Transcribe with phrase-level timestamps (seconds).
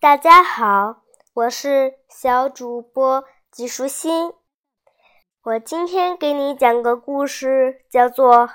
[0.00, 1.02] 大家好，
[1.34, 4.32] 我是小主播季舒心。
[5.42, 8.48] 我今天给你讲个故事，叫做《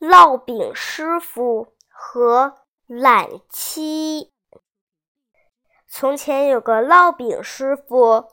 [0.00, 2.54] 烙饼师傅和
[2.86, 4.32] 懒妻》。
[5.88, 8.24] 从前有个烙饼师傅，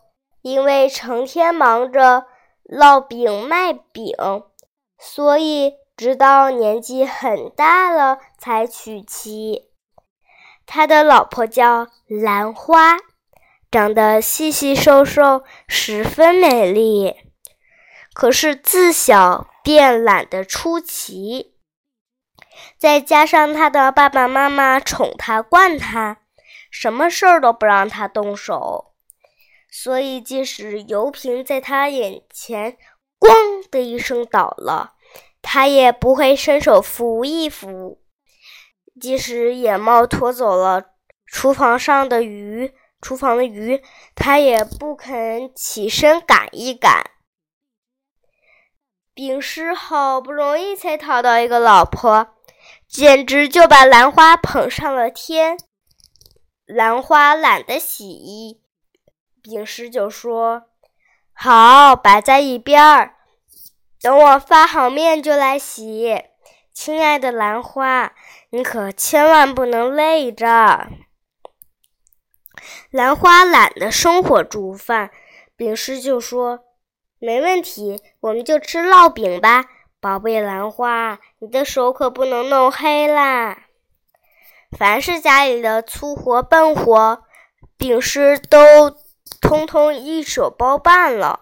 [0.42, 2.26] 因为成天忙着
[2.64, 4.16] 烙饼卖饼，
[4.98, 9.72] 所以直到年纪很大了才娶妻。
[10.66, 12.98] 他的老婆叫兰花，
[13.70, 17.16] 长得细细瘦瘦，十分美丽。
[18.14, 21.56] 可是自小便懒得出奇，
[22.78, 26.18] 再加上他的爸爸妈妈宠他惯他，
[26.72, 28.94] 什么事儿都不让他动手，
[29.70, 32.78] 所以即使油瓶在他眼前
[33.20, 34.94] “咣”的一声倒了，
[35.42, 38.02] 他也不会伸手扶一扶。
[39.00, 40.92] 即使野猫拖走了
[41.26, 43.84] 厨房上的鱼，厨房的鱼，
[44.16, 47.12] 他也不肯起身赶一赶。
[49.14, 52.36] 丙师好不容易才讨到一个老婆，
[52.88, 55.58] 简直就把兰花捧上了天。
[56.66, 58.62] 兰花懒得洗衣，
[59.42, 60.64] 丙师就说
[61.32, 63.16] ：“好，摆在一边儿，
[64.02, 66.24] 等我发好面就来洗。”
[66.76, 68.12] 亲爱的兰花，
[68.50, 70.90] 你可千万不能累着。
[72.92, 75.10] 兰花懒得生火煮饭，
[75.56, 76.66] 饼师就说
[77.18, 79.64] ：“没问题，我们就吃烙饼吧，
[80.02, 83.58] 宝贝兰花，你的手可不能弄黑啦。”
[84.78, 87.24] 凡是家里的粗活笨活，
[87.78, 88.92] 饼师都
[89.40, 91.40] 通通一手包办了，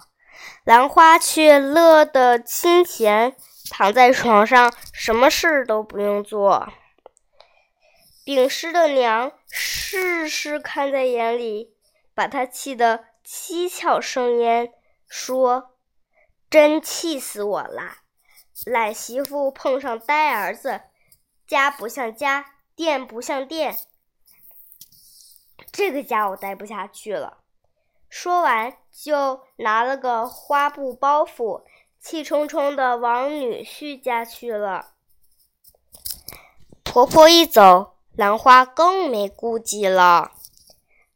[0.64, 3.36] 兰花却乐得清闲。
[3.76, 6.72] 躺在床上，什么事都不用做。
[8.24, 11.76] 丙师的娘事事看在眼里，
[12.14, 14.72] 把他气得七窍生烟，
[15.08, 15.76] 说
[16.52, 17.96] ：“真气死我了！
[18.68, 20.82] 懒媳妇碰上呆儿子，
[21.48, 22.46] 家不像家，
[22.76, 23.76] 店不像店，
[25.72, 27.40] 这个家我待不下去了。”
[28.08, 31.64] 说完，就拿了个花布包袱。
[32.04, 34.88] 气冲冲的往女婿家去了。
[36.84, 40.34] 婆婆一走，兰花更没顾忌了。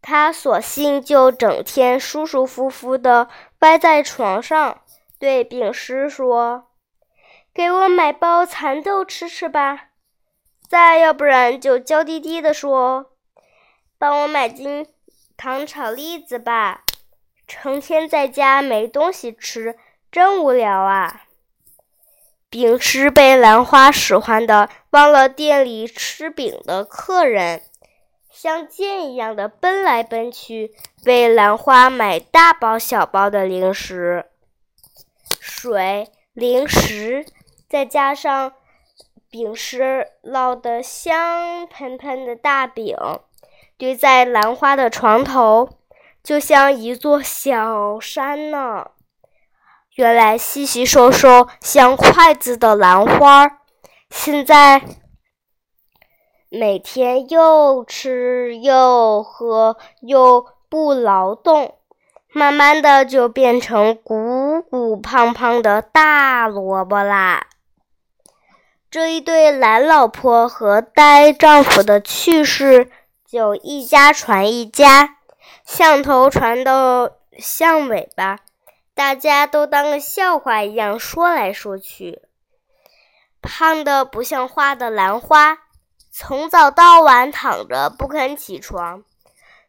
[0.01, 3.27] 她索性就整天舒舒服服的
[3.59, 4.81] 歪在床上，
[5.19, 6.69] 对饼师说
[7.53, 9.89] ：“给我买包蚕豆吃吃吧。
[10.69, 13.11] 再要不然就娇滴滴的说：
[13.97, 14.87] 帮我买斤
[15.35, 16.85] 糖炒栗子吧。
[17.45, 19.77] 成天在家没东西吃。”
[20.11, 21.23] 真无聊啊！
[22.49, 27.61] 饼师被兰花使唤的，忘了店里吃饼的客人，
[28.31, 30.73] 像箭一样的奔来奔去，
[31.05, 34.25] 为兰花买大包小包的零食、
[35.39, 37.25] 水、零食，
[37.69, 38.53] 再加上
[39.29, 42.95] 饼师烙的香喷喷的大饼，
[43.77, 45.69] 堆在兰花的床头，
[46.23, 48.91] 就像一座小山呢。
[49.97, 53.57] 原来细细瘦瘦像筷子的兰花，
[54.11, 54.83] 现在
[56.49, 61.79] 每天又吃又喝又不劳动，
[62.31, 67.47] 慢慢的就变成鼓鼓胖胖的大萝卜啦。
[68.91, 72.91] 这一对懒老婆和呆丈夫的趣事，
[73.27, 75.17] 就一家传一家，
[75.65, 77.09] 像头传到
[77.39, 78.37] 像尾巴。
[78.97, 82.23] 大家都当个笑话一样说来说去。
[83.43, 85.59] 胖的不像话的兰花，
[86.11, 89.03] 从早到晚躺着不肯起床，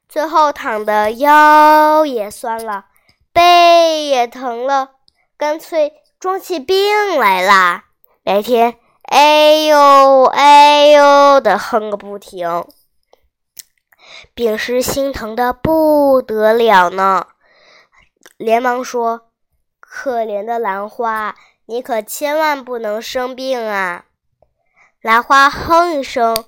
[0.08, 2.86] 最后躺的腰也酸了，
[3.30, 4.92] 背也疼了，
[5.36, 7.84] 干脆装起病来啦。
[8.22, 12.64] 每天哎呦哎呦的哼个不停，
[14.32, 17.26] 丙师心疼的不得了呢。
[18.36, 19.27] 连忙说
[19.90, 24.04] ：“可怜的兰花，你可千万不能生病啊！”
[25.00, 26.44] 兰花哼一声：“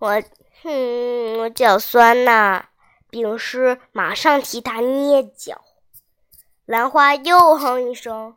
[0.00, 0.22] 我，
[0.62, 2.66] 哼，我脚酸呐。”
[3.10, 5.62] 丙师马上替他捏脚。
[6.66, 8.36] 兰花又哼一声：“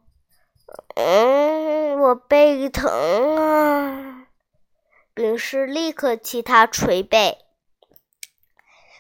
[0.96, 4.28] 嗯，我背疼啊。”
[5.16, 7.40] 丙师立刻替他捶背。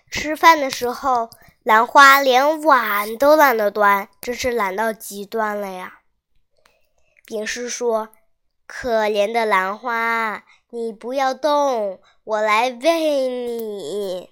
[0.09, 1.29] 吃饭的时候。
[1.63, 5.99] 兰花连碗都懒得端，真是懒到极端了呀！
[7.23, 8.09] 丙师说
[8.65, 14.31] ：“可怜的兰花，你不要动，我来喂你。”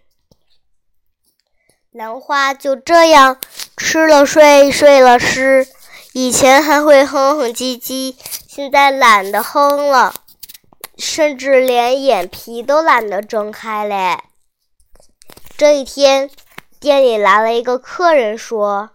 [1.94, 3.40] 兰花就这样
[3.78, 5.68] 吃了睡，睡了吃。
[6.14, 8.16] 以前还会哼哼唧唧，
[8.48, 10.16] 现在懒得哼了，
[10.98, 14.18] 甚至连眼皮都懒得睁开嘞。
[15.56, 16.30] 这一天，
[16.80, 18.92] 店里来了一个客人，说：“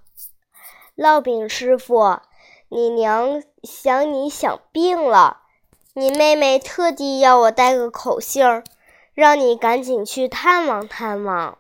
[0.96, 2.20] 烙饼师傅，
[2.68, 5.42] 你娘想你想病了，
[5.92, 8.64] 你妹妹特地要我带个口信儿，
[9.12, 11.58] 让你赶紧去探望探望。”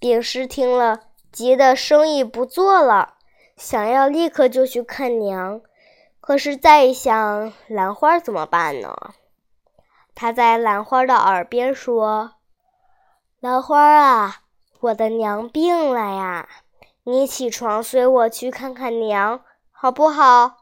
[0.00, 1.00] 饼师听了，
[1.30, 3.16] 急得生意不做了。
[3.58, 5.60] 想要立刻就去看娘，
[6.22, 8.96] 可是再一想，兰花怎么办呢？
[10.14, 12.32] 他在兰花的耳边说
[13.40, 14.40] ：“兰花啊，
[14.80, 16.48] 我的娘病了呀，
[17.04, 20.56] 你起床随我去看看娘，好不好？”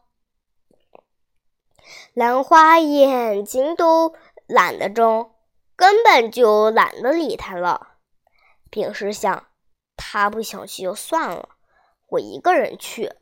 [2.15, 4.15] 兰花眼睛都
[4.47, 5.31] 懒得睁，
[5.77, 7.95] 根本就懒得理他了。
[8.71, 9.47] 丙是想，
[9.97, 11.51] 他不想去就算了。
[12.09, 13.13] 我一个人去，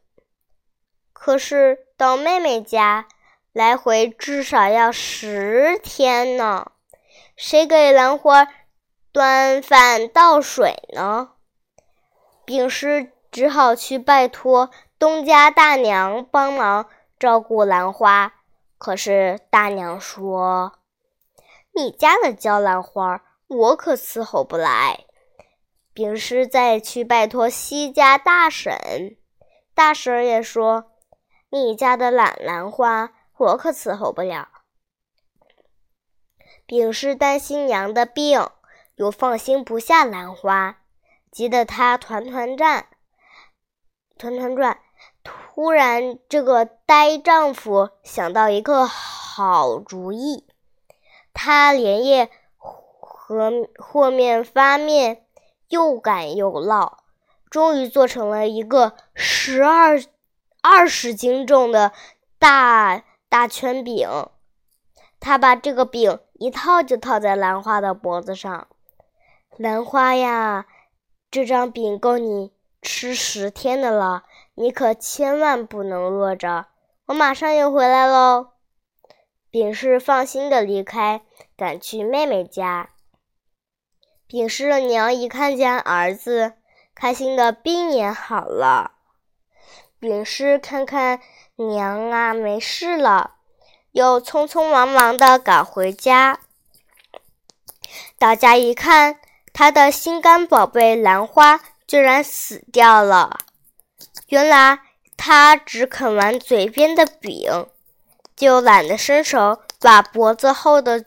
[1.13, 3.07] 可是到妹妹家
[3.53, 6.73] 来回至少要十天呢。
[7.37, 8.49] 谁给兰花
[9.17, 11.31] 端饭倒水呢？
[12.45, 18.35] 丙师只好去拜托东家大娘帮忙照顾兰花。
[18.77, 20.81] 可是大娘说
[21.73, 25.07] ：“你家的娇兰花，我可伺候不来。”
[25.95, 29.17] 丙师再去拜托西家大婶，
[29.75, 30.93] 大婶也说
[31.49, 34.49] ：“你家的懒兰花，我可伺候不了。”
[36.69, 38.47] 丙师担心娘的病，
[38.97, 40.79] 又放心不下兰花，
[41.31, 42.87] 急得他团团转，
[44.19, 44.81] 团团转。
[45.23, 50.47] 突然，这个呆丈夫想到一个好主意，
[51.33, 55.23] 他连夜和和面发面。
[55.69, 56.99] 又擀又烙，
[57.51, 60.01] 终于做成了一个十二
[60.63, 61.91] 二十斤重的
[62.39, 64.09] 大大圈饼。
[65.19, 68.69] 他把这个饼一套就套在兰花的脖子上。
[69.59, 70.67] 兰花呀，
[71.31, 74.25] 这张饼够你吃十天的了，
[74.55, 76.67] 你可千万不能饿着。
[77.07, 78.49] 我马上就回来喽。
[79.51, 81.23] 饼是放心的离开，
[81.57, 82.91] 赶去妹妹家。
[84.27, 86.53] 丙氏的娘一看见儿子，
[86.95, 88.93] 开心的病也好了。
[89.99, 91.21] 丙氏看看
[91.55, 93.37] 娘啊，没事了，
[93.93, 96.41] 又匆匆忙忙的赶回家。
[98.19, 99.21] 到家一看，
[99.59, 103.39] 他的心肝宝贝兰花居然死掉了。
[104.29, 104.81] 原来
[105.17, 107.67] 他只啃完嘴边的饼，
[108.37, 111.07] 就懒得伸手把脖子后的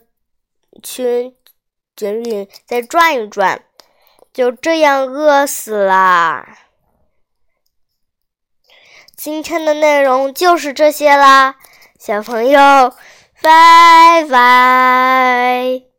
[0.82, 1.32] 圈。
[1.96, 3.62] 卷饼再转一转，
[4.32, 6.44] 就这样饿死了。
[9.16, 11.54] 今天的内容就是这些啦，
[12.00, 12.92] 小朋友，
[13.42, 15.89] 拜拜。